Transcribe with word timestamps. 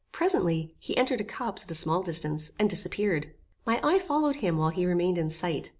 Presently, 0.11 0.73
he 0.79 0.97
entered 0.97 1.21
a 1.21 1.23
copse 1.23 1.63
at 1.63 1.69
a 1.69 1.75
small 1.75 2.01
distance, 2.01 2.49
and 2.57 2.67
disappeared. 2.67 3.35
My 3.67 3.79
eye 3.83 3.99
followed 3.99 4.37
him 4.37 4.57
while 4.57 4.71
he 4.71 4.83
remained 4.87 5.19
in 5.19 5.29
sight. 5.29 5.69